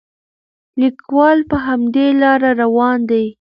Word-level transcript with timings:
لیکوال 0.81 1.39
په 1.49 1.57
همدې 1.65 2.07
لاره 2.21 2.49
روان 2.61 2.99
دی. 3.09 3.25